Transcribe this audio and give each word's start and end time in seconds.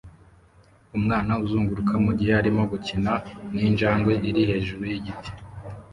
Umwana 0.97 1.31
uzunguruka 1.43 1.93
mugihe 2.05 2.33
arimo 2.41 2.61
gukina 2.71 3.13
ninjangwe 3.53 4.13
iri 4.29 4.41
hejuru 4.49 4.81
yigiti 4.91 5.29